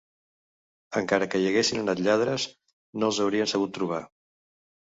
[1.01, 2.47] Encara que hi haguessin anat lladres
[3.03, 4.01] no els haurien sabut trobar.